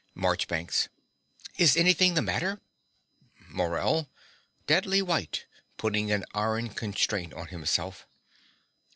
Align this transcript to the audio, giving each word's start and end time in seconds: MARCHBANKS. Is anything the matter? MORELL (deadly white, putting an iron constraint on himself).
MARCHBANKS. 0.15 0.89
Is 1.59 1.77
anything 1.77 2.15
the 2.15 2.23
matter? 2.23 2.59
MORELL 3.49 4.09
(deadly 4.65 4.99
white, 5.03 5.45
putting 5.77 6.11
an 6.11 6.25
iron 6.33 6.69
constraint 6.69 7.35
on 7.35 7.49
himself). 7.49 8.07